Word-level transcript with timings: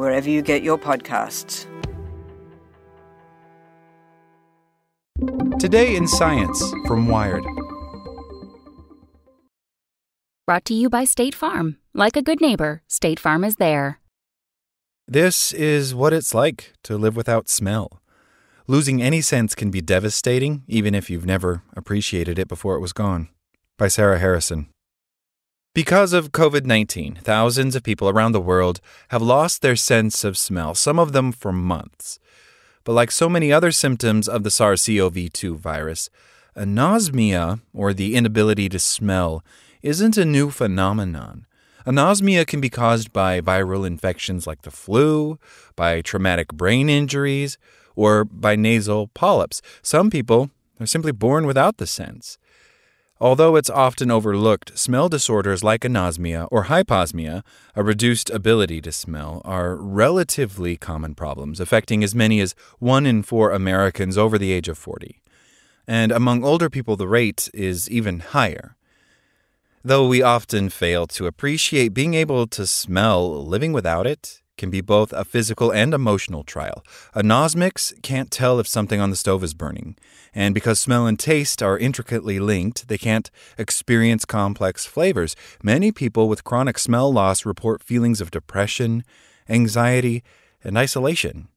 wherever 0.00 0.30
you 0.30 0.40
get 0.40 0.62
your 0.62 0.78
podcasts. 0.78 1.66
Today 5.60 5.94
in 5.94 6.08
Science 6.08 6.58
from 6.86 7.06
Wired. 7.06 7.44
Brought 10.46 10.64
to 10.64 10.74
you 10.74 10.88
by 10.88 11.04
State 11.04 11.34
Farm. 11.34 11.76
Like 11.92 12.16
a 12.16 12.22
good 12.22 12.40
neighbor, 12.40 12.82
State 12.88 13.20
Farm 13.20 13.44
is 13.44 13.56
there. 13.56 14.00
This 15.06 15.52
is 15.52 15.94
what 15.94 16.14
it's 16.14 16.34
like 16.34 16.72
to 16.84 16.96
live 16.96 17.14
without 17.14 17.50
smell. 17.50 18.00
Losing 18.66 19.02
any 19.02 19.20
sense 19.20 19.54
can 19.54 19.70
be 19.70 19.82
devastating, 19.82 20.62
even 20.66 20.94
if 20.94 21.10
you've 21.10 21.26
never 21.26 21.62
appreciated 21.76 22.38
it 22.38 22.48
before 22.48 22.74
it 22.74 22.80
was 22.80 22.94
gone. 22.94 23.28
By 23.76 23.88
Sarah 23.88 24.18
Harrison. 24.18 24.68
Because 25.72 26.12
of 26.12 26.32
COVID 26.32 26.66
19, 26.66 27.20
thousands 27.22 27.76
of 27.76 27.84
people 27.84 28.08
around 28.08 28.32
the 28.32 28.40
world 28.40 28.80
have 29.10 29.22
lost 29.22 29.62
their 29.62 29.76
sense 29.76 30.24
of 30.24 30.36
smell, 30.36 30.74
some 30.74 30.98
of 30.98 31.12
them 31.12 31.30
for 31.30 31.52
months. 31.52 32.18
But 32.82 32.94
like 32.94 33.12
so 33.12 33.28
many 33.28 33.52
other 33.52 33.70
symptoms 33.70 34.28
of 34.28 34.42
the 34.42 34.50
SARS 34.50 34.84
CoV 34.84 35.32
2 35.32 35.56
virus, 35.56 36.10
anosmia, 36.56 37.60
or 37.72 37.94
the 37.94 38.16
inability 38.16 38.68
to 38.68 38.80
smell, 38.80 39.44
isn't 39.80 40.16
a 40.16 40.24
new 40.24 40.50
phenomenon. 40.50 41.46
Anosmia 41.86 42.44
can 42.44 42.60
be 42.60 42.68
caused 42.68 43.12
by 43.12 43.40
viral 43.40 43.86
infections 43.86 44.48
like 44.48 44.62
the 44.62 44.72
flu, 44.72 45.38
by 45.76 46.00
traumatic 46.00 46.48
brain 46.52 46.88
injuries, 46.88 47.58
or 47.94 48.24
by 48.24 48.56
nasal 48.56 49.06
polyps. 49.06 49.62
Some 49.82 50.10
people 50.10 50.50
are 50.80 50.86
simply 50.86 51.12
born 51.12 51.46
without 51.46 51.76
the 51.76 51.86
sense. 51.86 52.38
Although 53.22 53.56
it's 53.56 53.68
often 53.68 54.10
overlooked, 54.10 54.78
smell 54.78 55.10
disorders 55.10 55.62
like 55.62 55.82
anosmia 55.82 56.48
or 56.50 56.64
hyposmia, 56.64 57.42
a 57.76 57.82
reduced 57.82 58.30
ability 58.30 58.80
to 58.80 58.92
smell, 58.92 59.42
are 59.44 59.76
relatively 59.76 60.78
common 60.78 61.14
problems, 61.14 61.60
affecting 61.60 62.02
as 62.02 62.14
many 62.14 62.40
as 62.40 62.54
one 62.78 63.04
in 63.04 63.22
four 63.22 63.50
Americans 63.50 64.16
over 64.16 64.38
the 64.38 64.52
age 64.52 64.68
of 64.68 64.78
40. 64.78 65.20
And 65.86 66.12
among 66.12 66.44
older 66.44 66.70
people, 66.70 66.96
the 66.96 67.08
rate 67.08 67.50
is 67.52 67.90
even 67.90 68.20
higher. 68.20 68.76
Though 69.84 70.08
we 70.08 70.22
often 70.22 70.70
fail 70.70 71.06
to 71.08 71.26
appreciate 71.26 71.92
being 71.92 72.14
able 72.14 72.46
to 72.46 72.66
smell, 72.66 73.44
living 73.44 73.74
without 73.74 74.06
it 74.06 74.39
can 74.60 74.70
be 74.70 74.82
both 74.82 75.12
a 75.14 75.24
physical 75.24 75.72
and 75.72 75.94
emotional 75.94 76.44
trial. 76.44 76.84
Anosmics 77.16 78.00
can't 78.02 78.30
tell 78.30 78.60
if 78.60 78.68
something 78.68 79.00
on 79.00 79.08
the 79.08 79.16
stove 79.16 79.42
is 79.42 79.54
burning, 79.54 79.96
and 80.34 80.54
because 80.54 80.78
smell 80.78 81.06
and 81.06 81.18
taste 81.18 81.62
are 81.62 81.78
intricately 81.78 82.38
linked, 82.38 82.86
they 82.86 82.98
can't 82.98 83.30
experience 83.56 84.24
complex 84.26 84.84
flavors. 84.84 85.34
Many 85.62 85.90
people 85.90 86.28
with 86.28 86.44
chronic 86.44 86.78
smell 86.78 87.10
loss 87.10 87.46
report 87.46 87.82
feelings 87.82 88.20
of 88.20 88.30
depression, 88.30 89.02
anxiety, 89.48 90.22
and 90.62 90.76
isolation. 90.76 91.48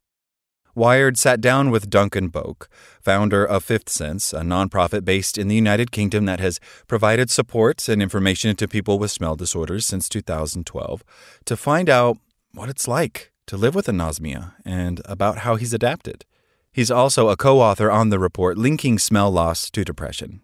Wired 0.74 1.20
sat 1.20 1.40
down 1.40 1.70
with 1.70 1.90
Duncan 1.90 2.32
Boak, 2.32 2.68
founder 3.00 3.46
of 3.46 3.64
Fifth 3.64 3.90
Sense, 3.90 4.34
a 4.34 4.42
nonprofit 4.42 5.06
based 5.06 5.38
in 5.38 5.48
the 5.48 5.56
United 5.56 5.92
Kingdom 5.92 6.26
that 6.26 6.40
has 6.40 6.60
provided 6.88 7.30
support 7.30 7.88
and 7.88 8.02
information 8.02 8.56
to 8.56 8.68
people 8.68 8.98
with 8.98 9.12
smell 9.12 9.36
disorders 9.36 9.86
since 9.86 10.10
2012, 10.10 11.04
to 11.46 11.56
find 11.58 11.90
out 11.90 12.18
what 12.54 12.70
it's 12.70 12.88
like 12.88 13.32
to 13.48 13.58
live 13.58 13.76
with 13.76 13.88
anosmia 13.88 14.54
and 14.64 15.02
about 15.06 15.40
how 15.40 15.56
he's 15.56 15.74
adapted. 15.74 16.26
He's 16.72 16.92
also 16.92 17.30
a 17.30 17.38
co 17.38 17.60
author 17.60 17.92
on 17.92 18.10
the 18.10 18.20
report 18.20 18.58
linking 18.58 18.98
smell 19.00 19.32
loss 19.32 19.70
to 19.72 19.84
depression. 19.84 20.42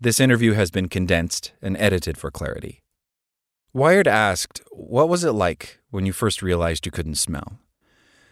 This 0.00 0.20
interview 0.20 0.52
has 0.52 0.70
been 0.70 0.88
condensed 0.88 1.52
and 1.62 1.76
edited 1.78 2.18
for 2.18 2.30
clarity. 2.30 2.82
Wired 3.72 4.08
asked, 4.08 4.62
What 4.70 5.08
was 5.08 5.24
it 5.24 5.32
like 5.32 5.80
when 5.90 6.06
you 6.06 6.12
first 6.12 6.42
realized 6.42 6.86
you 6.86 6.92
couldn't 6.92 7.16
smell? 7.16 7.58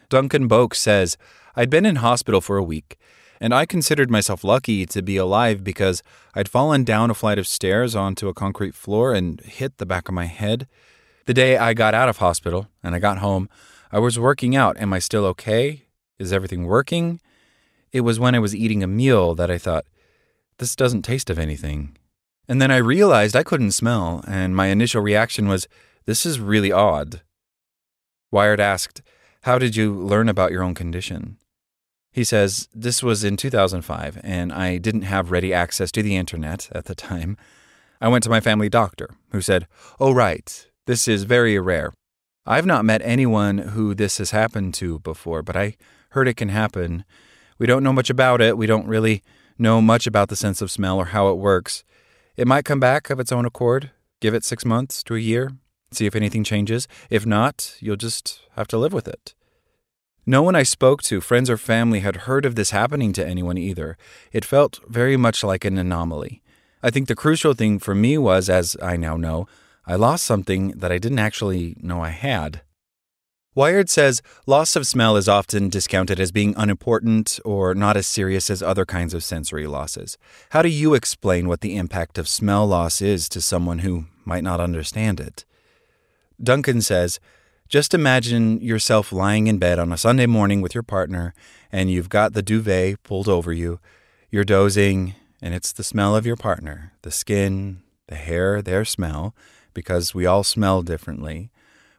Duncan 0.09 0.49
Boak 0.49 0.75
says, 0.75 1.17
I'd 1.57 1.71
been 1.71 1.87
in 1.87 1.97
hospital 1.97 2.41
for 2.41 2.57
a 2.57 2.63
week, 2.63 2.99
and 3.41 3.55
I 3.55 3.67
considered 3.67 4.11
myself 4.11 4.45
lucky 4.45 4.85
to 4.87 5.03
be 5.03 5.17
alive 5.17 5.65
because 5.65 6.03
I'd 6.35 6.49
fallen 6.49 6.85
down 6.85 7.11
a 7.11 7.15
flight 7.15 7.39
of 7.39 7.47
stairs 7.47 7.97
onto 7.97 8.29
a 8.29 8.35
concrete 8.35 8.75
floor 8.75 9.15
and 9.15 9.41
hit 9.41 9.79
the 9.79 9.87
back 9.87 10.09
of 10.09 10.15
my 10.15 10.27
head. 10.27 10.69
The 11.27 11.35
day 11.35 11.57
I 11.57 11.75
got 11.75 11.95
out 11.95 12.09
of 12.09 12.19
hospital 12.19 12.69
and 12.83 12.95
I 12.95 12.99
got 12.99 13.19
home, 13.19 13.49
I 13.91 13.99
was 13.99 14.19
working 14.19 14.57
out. 14.57 14.77
Am 14.79 14.93
I 14.93 14.99
still 14.99 15.25
okay? 15.27 15.87
Is 16.19 16.33
everything 16.33 16.65
working? 16.67 17.21
It 17.93 18.01
was 18.01 18.19
when 18.19 18.35
I 18.35 18.39
was 18.39 18.57
eating 18.57 18.83
a 18.83 18.89
meal 18.89 19.35
that 19.35 19.51
I 19.51 19.59
thought, 19.59 19.85
this 20.59 20.75
doesn't 20.75 21.03
taste 21.03 21.31
of 21.31 21.39
anything. 21.39 21.97
And 22.49 22.61
then 22.61 22.71
I 22.71 22.77
realized 22.77 23.37
I 23.37 23.43
couldn't 23.43 23.73
smell, 23.73 24.25
and 24.27 24.57
my 24.57 24.67
initial 24.67 25.01
reaction 25.01 25.47
was, 25.49 25.69
this 26.07 26.27
is 26.27 26.41
really 26.41 26.73
odd. 26.73 27.23
Wired 28.31 28.61
asked, 28.61 29.03
How 29.43 29.59
did 29.59 29.77
you 29.77 29.95
learn 29.95 30.29
about 30.29 30.51
your 30.51 30.63
own 30.63 30.75
condition? 30.75 31.37
He 32.11 32.25
says, 32.25 32.69
This 32.75 33.03
was 33.03 33.25
in 33.25 33.37
2005, 33.37 34.21
and 34.23 34.53
I 34.53 34.79
didn't 34.79 35.03
have 35.03 35.31
ready 35.31 35.55
access 35.55 35.93
to 35.93 36.03
the 36.03 36.17
internet 36.17 36.69
at 36.73 36.87
the 36.87 36.95
time. 36.95 37.37
I 38.01 38.09
went 38.09 38.25
to 38.25 38.31
my 38.31 38.41
family 38.41 38.69
doctor, 38.69 39.11
who 39.31 39.41
said, 39.41 39.69
Oh, 40.01 40.13
right, 40.13 40.67
this 40.87 41.07
is 41.07 41.25
very 41.25 41.59
rare. 41.59 41.93
I've 42.45 42.67
not 42.67 42.85
met 42.85 43.03
anyone 43.05 43.59
who 43.59 43.95
this 43.95 44.19
has 44.19 44.33
happened 44.33 44.75
to 44.75 44.99
before, 45.01 45.43
but 45.43 45.57
I 45.57 45.77
heard 46.11 46.29
it 46.29 46.37
can 46.37 46.49
happen. 46.49 47.05
We 47.59 47.67
don't 47.67 47.85
know 47.85 47.93
much 47.93 48.11
about 48.11 48.41
it. 48.41 48.59
We 48.59 48.67
don't 48.67 48.89
really 48.89 49.23
know 49.59 49.81
much 49.81 50.07
about 50.07 50.29
the 50.29 50.37
sense 50.37 50.61
of 50.61 50.71
smell 50.71 50.99
or 50.99 51.07
how 51.07 51.29
it 51.29 51.39
works. 51.39 51.85
It 52.37 52.49
might 52.49 52.65
come 52.65 52.81
back 52.81 53.11
of 53.11 53.21
its 53.21 53.31
own 53.31 53.45
accord. 53.45 53.91
Give 54.21 54.35
it 54.35 54.45
six 54.45 54.65
months 54.65 55.03
to 55.05 55.15
a 55.15 55.21
year, 55.21 55.53
see 55.93 56.07
if 56.07 56.17
anything 56.17 56.45
changes. 56.45 56.89
If 57.11 57.25
not, 57.27 57.77
you'll 57.81 57.97
just 57.97 58.41
have 58.57 58.69
to 58.69 58.79
live 58.79 58.93
with 58.93 59.07
it. 59.07 59.35
No 60.25 60.43
one 60.43 60.55
I 60.55 60.63
spoke 60.63 61.03
to, 61.05 61.21
friends 61.21 61.51
or 61.51 61.57
family, 61.57 62.01
had 62.01 62.29
heard 62.29 62.45
of 62.45 62.55
this 62.55 62.71
happening 62.71 63.13
to 63.15 63.27
anyone 63.27 63.59
either. 63.59 63.97
It 64.33 64.45
felt 64.45 64.79
very 64.89 65.17
much 65.17 65.43
like 65.43 65.65
an 65.65 65.79
anomaly. 65.79 66.43
I 66.83 66.91
think 66.91 67.09
the 67.09 67.17
crucial 67.17 67.55
thing 67.55 67.79
for 67.79 67.95
me 67.95 68.19
was, 68.19 68.49
as 68.49 68.77
I 68.81 68.97
now 68.97 69.17
know, 69.17 69.47
I 69.87 69.97
lost 69.97 70.25
something 70.25 70.69
that 70.77 70.93
I 70.93 70.99
didn't 70.99 71.19
actually 71.19 71.77
know 71.81 72.03
I 72.03 72.11
had. 72.11 72.63
Wired 73.55 73.91
says 73.91 74.23
loss 74.47 74.77
of 74.77 74.87
smell 74.87 75.17
is 75.17 75.29
often 75.29 75.69
discounted 75.69 76.19
as 76.19 76.33
being 76.33 76.55
unimportant 76.57 77.39
or 77.45 77.75
not 77.75 77.99
as 77.99 78.07
serious 78.07 78.49
as 78.49 78.63
other 78.63 78.87
kinds 78.87 79.13
of 79.13 79.23
sensory 79.23 79.67
losses. 79.67 80.17
How 80.51 80.63
do 80.63 80.71
you 80.71 80.95
explain 80.95 81.49
what 81.49 81.61
the 81.61 81.77
impact 81.77 82.17
of 82.17 82.29
smell 82.29 82.67
loss 82.67 83.03
is 83.03 83.29
to 83.29 83.43
someone 83.43 83.81
who 83.81 84.07
might 84.25 84.45
not 84.45 84.61
understand 84.61 85.21
it? 85.21 85.45
Duncan 86.43 86.81
says, 86.81 87.21
just 87.69 87.93
imagine 87.93 88.61
yourself 88.61 89.13
lying 89.13 89.49
in 89.49 89.59
bed 89.59 89.79
on 89.79 89.93
a 89.93 89.99
Sunday 89.99 90.27
morning 90.27 90.61
with 90.61 90.75
your 90.75 90.83
partner, 90.83 91.35
and 91.71 91.91
you've 91.91 92.09
got 92.09 92.33
the 92.33 92.43
duvet 92.43 93.03
pulled 93.03 93.29
over 93.29 93.53
you. 93.53 93.81
You're 94.31 94.45
dozing, 94.45 95.15
and 95.43 95.55
it's 95.55 95.73
the 95.73 95.85
smell 95.85 96.17
of 96.17 96.27
your 96.27 96.37
partner 96.37 96.93
the 97.03 97.11
skin, 97.11 97.83
the 98.09 98.15
hair, 98.15 98.63
their 98.63 98.85
smell 98.85 99.35
because 99.75 100.15
we 100.15 100.27
all 100.27 100.45
smell 100.45 100.83
differently. 100.83 101.51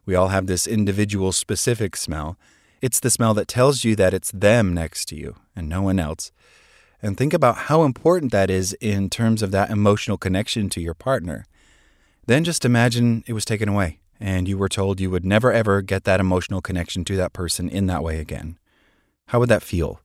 We 0.05 0.15
all 0.15 0.29
have 0.29 0.47
this 0.47 0.67
individual 0.67 1.31
specific 1.31 1.95
smell. 1.95 2.37
It's 2.81 2.99
the 2.99 3.09
smell 3.09 3.33
that 3.35 3.47
tells 3.47 3.83
you 3.83 3.95
that 3.95 4.13
it's 4.13 4.31
them 4.31 4.73
next 4.73 5.05
to 5.05 5.15
you 5.15 5.35
and 5.55 5.69
no 5.69 5.81
one 5.81 5.99
else. 5.99 6.31
And 7.01 7.17
think 7.17 7.33
about 7.33 7.57
how 7.67 7.83
important 7.83 8.31
that 8.31 8.49
is 8.49 8.73
in 8.79 9.09
terms 9.09 9.41
of 9.41 9.51
that 9.51 9.69
emotional 9.69 10.17
connection 10.17 10.69
to 10.69 10.81
your 10.81 10.93
partner. 10.93 11.45
Then 12.25 12.43
just 12.43 12.65
imagine 12.65 13.23
it 13.27 13.33
was 13.33 13.45
taken 13.45 13.69
away 13.69 13.99
and 14.19 14.47
you 14.47 14.57
were 14.57 14.69
told 14.69 14.99
you 14.99 15.09
would 15.09 15.25
never 15.25 15.51
ever 15.51 15.81
get 15.81 16.05
that 16.05 16.19
emotional 16.19 16.61
connection 16.61 17.03
to 17.05 17.17
that 17.17 17.33
person 17.33 17.67
in 17.69 17.87
that 17.87 18.03
way 18.03 18.19
again. 18.19 18.57
How 19.27 19.39
would 19.39 19.49
that 19.49 19.63
feel? 19.63 19.99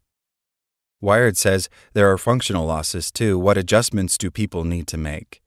Wired 1.00 1.36
says 1.36 1.68
there 1.92 2.10
are 2.10 2.18
functional 2.18 2.66
losses 2.66 3.10
too. 3.10 3.38
What 3.38 3.58
adjustments 3.58 4.18
do 4.18 4.30
people 4.30 4.64
need 4.64 4.88
to 4.88 4.96
make? 4.96 5.40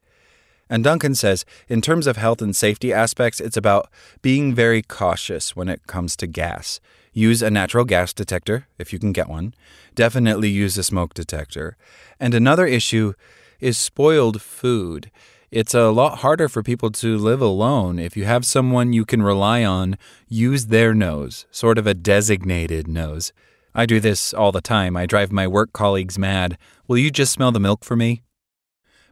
And 0.71 0.85
Duncan 0.85 1.15
says, 1.15 1.44
in 1.68 1.81
terms 1.81 2.07
of 2.07 2.15
health 2.15 2.41
and 2.41 2.56
safety 2.56 2.94
aspects, 2.94 3.41
it's 3.41 3.57
about 3.57 3.89
being 4.21 4.56
very 4.56 4.81
cautious 4.81 5.53
when 5.53 5.68
it 5.68 5.85
comes 5.85 6.15
to 6.15 6.27
gas. 6.27 6.79
Use 7.12 7.41
a 7.41 7.51
natural 7.51 7.83
gas 7.83 8.13
detector 8.13 8.68
if 8.79 8.94
you 8.94 8.97
can 8.97 9.12
get 9.12 9.27
one. 9.27 9.53
Definitely 9.95 10.47
use 10.47 10.77
a 10.77 10.83
smoke 10.83 11.13
detector. 11.13 11.75
And 12.21 12.33
another 12.33 12.65
issue 12.65 13.12
is 13.59 13.77
spoiled 13.77 14.41
food. 14.41 15.12
It's 15.51 15.73
a 15.73 15.89
lot 15.89 16.19
harder 16.19 16.47
for 16.47 16.63
people 16.63 16.89
to 16.91 17.17
live 17.17 17.41
alone. 17.41 18.00
If 18.00 18.15
you 18.15 18.24
have 18.24 18.45
someone 18.45 18.94
you 18.94 19.03
can 19.03 19.21
rely 19.21 19.65
on, 19.65 19.97
use 20.29 20.67
their 20.67 20.94
nose, 20.94 21.45
sort 21.51 21.77
of 21.77 21.85
a 21.85 21.94
designated 21.94 22.88
nose. 22.88 23.33
I 23.75 23.85
do 23.85 24.00
this 24.00 24.33
all 24.33 24.53
the 24.53 24.62
time. 24.62 24.95
I 24.95 25.06
drive 25.06 25.33
my 25.33 25.50
work 25.50 25.74
colleagues 25.74 26.17
mad. 26.17 26.57
Will 26.88 26.97
you 26.97 27.12
just 27.12 27.33
smell 27.33 27.51
the 27.51 27.59
milk 27.59 27.83
for 27.83 27.97
me? 27.97 28.24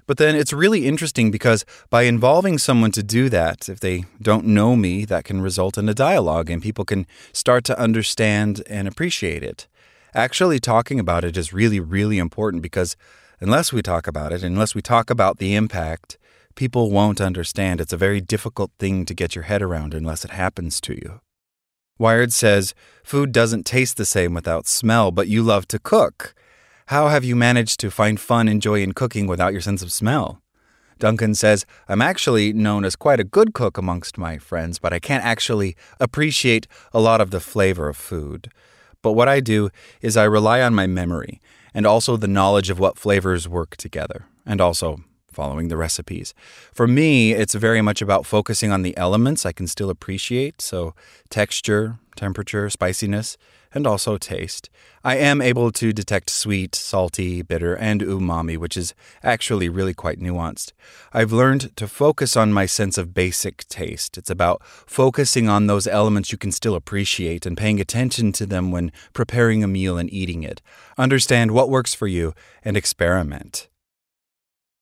But 0.09 0.17
then 0.17 0.35
it's 0.35 0.51
really 0.51 0.88
interesting 0.88 1.29
because 1.29 1.65
by 1.91 2.01
involving 2.01 2.57
someone 2.57 2.91
to 2.94 3.03
do 3.03 3.29
that, 3.29 3.69
if 3.69 3.79
they 3.79 4.06
don't 4.19 4.47
know 4.47 4.75
me, 4.75 5.06
that 5.06 5.23
can 5.23 5.39
result 5.39 5.77
in 5.77 5.88
a 5.88 5.94
dialogue 5.94 6.50
and 6.50 6.63
people 6.63 6.83
can 6.83 7.06
start 7.31 7.63
to 7.65 7.79
understand 7.79 8.63
and 8.65 8.88
appreciate 8.88 9.44
it. 9.44 9.67
Actually, 10.15 10.59
talking 10.59 11.00
about 11.00 11.23
it 11.23 11.38
is 11.38 11.53
really, 11.53 11.79
really 11.79 12.17
important 12.17 12.63
because 12.63 12.97
unless 13.39 13.71
we 13.71 13.83
talk 13.83 14.07
about 14.07 14.33
it, 14.33 14.41
unless 14.41 14.73
we 14.73 14.81
talk 14.81 15.11
about 15.11 15.38
the 15.38 15.53
impact, 15.53 16.17
people 16.55 16.89
won't 16.89 17.21
understand. 17.21 17.79
It's 17.79 17.94
a 17.94 18.05
very 18.05 18.19
difficult 18.19 18.71
thing 18.79 19.05
to 19.05 19.13
get 19.13 19.35
your 19.35 19.44
head 19.44 19.62
around 19.62 19.94
unless 19.94 20.25
it 20.25 20.31
happens 20.31 20.81
to 20.81 20.95
you. 20.95 21.21
Wired 22.00 22.33
says, 22.33 22.73
Food 23.03 23.31
doesn't 23.31 23.67
taste 23.67 23.97
the 23.97 24.05
same 24.05 24.33
without 24.33 24.65
smell, 24.65 25.12
but 25.12 25.27
you 25.27 25.44
love 25.44 25.67
to 25.67 25.77
cook. 25.77 26.33
How 26.89 27.09
have 27.09 27.24
you 27.24 27.36
managed 27.36 27.80
to 27.81 27.91
find 27.91 28.19
fun 28.19 28.47
and 28.47 28.59
joy 28.59 28.81
in 28.81 28.94
cooking 28.94 29.27
without 29.27 29.51
your 29.51 29.62
sense 29.62 29.83
of 29.83 29.91
smell? 29.91 30.41
Duncan 30.97 31.36
says, 31.36 31.63
I'm 31.88 32.01
actually 32.01 32.51
known 32.51 32.83
as 32.83 32.95
quite 32.95 33.19
a 33.19 33.24
good 33.24 33.53
cook 33.53 33.77
amongst 33.77 34.18
my 34.18 34.39
friends, 34.39 34.80
but 34.80 34.91
I 34.91 34.97
can't 34.97 35.24
actually 35.24 35.75
appreciate 36.00 36.65
a 36.91 37.00
lot 37.00 37.21
of 37.21 37.30
the 37.30 37.39
flavor 37.39 37.89
of 37.89 37.95
food. 37.95 38.51
But 39.03 39.12
what 39.12 39.27
I 39.27 39.39
do 39.39 39.69
is 40.01 40.18
I 40.18 40.24
rely 40.24 40.63
on 40.63 40.74
my 40.74 40.88
memory 40.88 41.39
and 41.75 41.86
also 41.86 42.18
the 42.18 42.27
knowledge 42.27 42.71
of 42.71 42.80
what 42.80 42.97
flavors 42.97 43.47
work 43.47 43.77
together, 43.77 44.25
and 44.44 44.59
also 44.59 45.03
following 45.39 45.69
the 45.69 45.77
recipes. 45.77 46.33
For 46.74 46.86
me, 46.86 47.31
it's 47.31 47.53
very 47.53 47.81
much 47.81 48.01
about 48.01 48.25
focusing 48.25 48.74
on 48.74 48.81
the 48.81 48.97
elements 48.97 49.45
I 49.45 49.53
can 49.53 49.68
still 49.68 49.89
appreciate, 49.89 50.62
so 50.62 50.94
texture, 51.30 51.97
temperature, 52.18 52.69
spiciness, 52.69 53.38
and 53.74 53.88
also 53.88 54.18
taste. 54.18 54.69
I 55.01 55.15
am 55.15 55.41
able 55.41 55.71
to 55.71 55.94
detect 55.94 56.30
sweet, 56.30 56.75
salty, 56.75 57.41
bitter, 57.41 57.74
and 57.74 58.01
umami, 58.01 58.57
which 58.57 58.75
is 58.75 58.94
actually 59.24 59.69
really 59.69 59.94
quite 59.94 60.19
nuanced. 60.19 60.74
I've 61.13 61.31
learned 61.31 61.74
to 61.77 61.88
focus 61.88 62.36
on 62.36 62.51
my 62.51 62.65
sense 62.65 62.97
of 62.97 63.13
basic 63.13 63.65
taste. 63.69 64.18
It's 64.18 64.30
about 64.30 64.62
focusing 64.65 65.47
on 65.47 65.68
those 65.68 65.88
elements 65.88 66.33
you 66.33 66.38
can 66.38 66.51
still 66.51 66.75
appreciate 66.75 67.45
and 67.45 67.56
paying 67.56 67.80
attention 67.80 68.33
to 68.33 68.45
them 68.45 68.71
when 68.71 68.91
preparing 69.13 69.63
a 69.63 69.68
meal 69.69 69.97
and 69.97 70.12
eating 70.12 70.44
it. 70.44 70.62
Understand 70.97 71.51
what 71.51 71.69
works 71.69 71.94
for 71.94 72.07
you 72.07 72.33
and 72.65 72.75
experiment. 72.75 73.69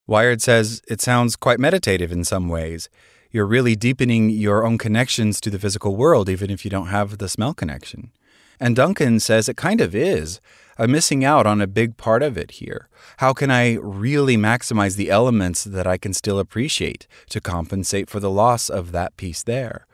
Wired 0.07 0.41
says 0.41 0.81
it 0.87 1.01
sounds 1.01 1.35
quite 1.35 1.59
meditative 1.59 2.13
in 2.13 2.23
some 2.23 2.47
ways. 2.47 2.89
You're 3.29 3.45
really 3.45 3.75
deepening 3.75 4.29
your 4.29 4.65
own 4.65 4.77
connections 4.77 5.41
to 5.41 5.49
the 5.49 5.59
physical 5.59 5.97
world, 5.97 6.29
even 6.29 6.49
if 6.49 6.63
you 6.63 6.71
don't 6.71 6.87
have 6.87 7.17
the 7.17 7.27
smell 7.27 7.53
connection. 7.53 8.11
And 8.57 8.75
Duncan 8.75 9.19
says 9.19 9.49
it 9.49 9.57
kind 9.57 9.81
of 9.81 9.93
is. 9.93 10.39
I'm 10.77 10.91
missing 10.91 11.25
out 11.25 11.45
on 11.45 11.59
a 11.59 11.67
big 11.67 11.97
part 11.97 12.23
of 12.23 12.37
it 12.37 12.51
here. 12.51 12.87
How 13.17 13.33
can 13.33 13.51
I 13.51 13.73
really 13.81 14.37
maximize 14.37 14.95
the 14.95 15.09
elements 15.09 15.65
that 15.65 15.85
I 15.85 15.97
can 15.97 16.13
still 16.13 16.39
appreciate 16.39 17.05
to 17.29 17.41
compensate 17.41 18.09
for 18.09 18.21
the 18.21 18.29
loss 18.29 18.69
of 18.69 18.93
that 18.93 19.17
piece 19.17 19.43
there? 19.43 19.85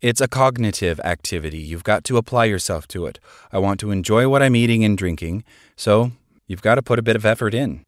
It's 0.00 0.20
a 0.20 0.28
cognitive 0.28 1.00
activity. 1.00 1.58
You've 1.58 1.84
got 1.84 2.04
to 2.04 2.18
apply 2.18 2.44
yourself 2.44 2.86
to 2.88 3.06
it. 3.06 3.18
I 3.50 3.58
want 3.58 3.80
to 3.80 3.90
enjoy 3.90 4.28
what 4.28 4.42
I'm 4.42 4.54
eating 4.54 4.84
and 4.84 4.96
drinking, 4.96 5.42
so 5.74 6.12
you've 6.46 6.62
got 6.62 6.76
to 6.76 6.82
put 6.82 6.98
a 6.98 7.02
bit 7.02 7.16
of 7.16 7.26
effort 7.26 7.52
in. 7.52 7.82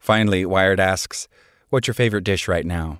Finally, 0.00 0.46
Wired 0.46 0.80
asks, 0.80 1.28
What's 1.68 1.86
your 1.86 1.94
favorite 1.94 2.24
dish 2.24 2.48
right 2.48 2.66
now? 2.66 2.98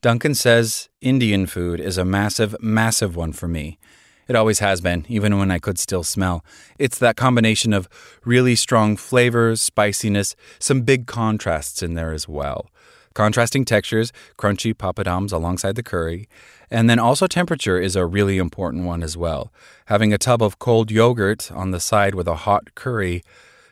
Duncan 0.00 0.34
says 0.34 0.88
Indian 1.00 1.46
food 1.46 1.78
is 1.80 1.96
a 1.96 2.04
massive, 2.04 2.56
massive 2.60 3.14
one 3.14 3.32
for 3.32 3.46
me. 3.46 3.78
It 4.26 4.34
always 4.34 4.58
has 4.58 4.80
been, 4.80 5.04
even 5.08 5.38
when 5.38 5.50
I 5.50 5.58
could 5.58 5.78
still 5.78 6.02
smell. 6.02 6.42
It's 6.78 6.98
that 6.98 7.16
combination 7.16 7.74
of 7.74 7.88
really 8.24 8.56
strong 8.56 8.96
flavors, 8.96 9.60
spiciness, 9.60 10.34
some 10.58 10.80
big 10.80 11.06
contrasts 11.06 11.82
in 11.82 11.92
there 11.94 12.12
as 12.12 12.26
well. 12.26 12.70
Contrasting 13.12 13.64
textures, 13.64 14.12
crunchy 14.38 14.74
papadums 14.74 15.30
alongside 15.30 15.76
the 15.76 15.82
curry, 15.82 16.26
and 16.70 16.88
then 16.88 16.98
also 16.98 17.26
temperature 17.26 17.78
is 17.78 17.96
a 17.96 18.06
really 18.06 18.38
important 18.38 18.84
one 18.84 19.02
as 19.02 19.16
well. 19.16 19.52
Having 19.86 20.12
a 20.14 20.18
tub 20.18 20.42
of 20.42 20.58
cold 20.58 20.90
yogurt 20.90 21.52
on 21.52 21.70
the 21.70 21.80
side 21.80 22.14
with 22.14 22.26
a 22.26 22.34
hot 22.34 22.74
curry, 22.74 23.22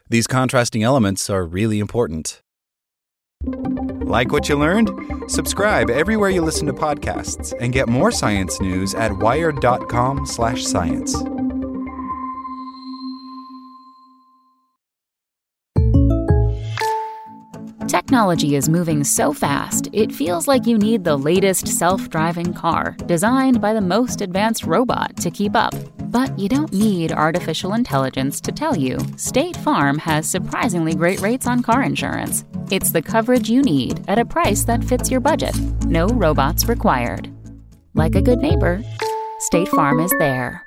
these 0.09 0.27
contrasting 0.27 0.83
elements 0.83 1.31
are 1.31 1.45
really 1.45 1.81
important. 1.81 2.42
Like 3.45 4.33
what 4.33 4.49
you 4.49 4.57
learned? 4.57 4.91
Subscribe 5.29 5.91
everywhere 5.91 6.31
you 6.31 6.43
listen 6.43 6.67
to 6.67 6.73
podcasts 6.73 7.55
and 7.61 7.73
get 7.73 7.89
more 7.89 8.11
science 8.11 8.61
news 8.61 8.95
at 8.95 9.17
wired.com/science. 9.17 11.23
Technology 17.93 18.57
is 18.57 18.71
moving 18.71 19.05
so 19.05 19.35
fast, 19.35 19.89
it 19.93 20.13
feels 20.13 20.49
like 20.49 20.67
you 20.67 20.79
need 20.79 21.05
the 21.05 21.17
latest 21.17 21.69
self 21.69 22.09
driving 22.09 22.55
car 22.55 22.97
designed 23.07 23.61
by 23.61 23.75
the 23.75 23.81
most 23.81 24.23
advanced 24.23 24.65
robot 24.65 25.17
to 25.19 25.31
keep 25.31 25.55
up. 25.55 25.75
But 26.11 26.39
you 26.39 26.49
don't 26.49 26.73
need 26.73 27.13
artificial 27.13 27.75
intelligence 27.75 28.41
to 28.43 28.53
tell 28.53 28.77
you 28.77 28.99
State 29.17 29.57
Farm 29.57 29.99
has 29.99 30.29
surprisingly 30.29 30.95
great 30.95 31.21
rates 31.21 31.47
on 31.47 31.63
car 31.63 31.83
insurance. 31.83 32.45
It's 32.71 32.93
the 32.93 33.03
coverage 33.03 33.51
you 33.51 33.63
need 33.63 34.05
at 34.09 34.19
a 34.19 34.25
price 34.25 34.65
that 34.65 34.85
fits 34.85 35.11
your 35.11 35.21
budget. 35.21 35.59
No 35.85 36.07
robots 36.07 36.69
required. 36.69 37.31
Like 37.95 38.15
a 38.15 38.23
good 38.23 38.39
neighbor, 38.39 38.83
State 39.39 39.69
Farm 39.69 40.01
is 40.01 40.13
there. 40.19 40.67